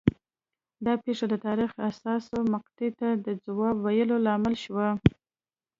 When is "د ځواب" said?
3.25-3.75